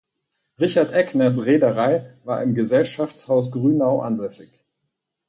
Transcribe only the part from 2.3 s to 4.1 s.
im Gesellschaftshaus Grünau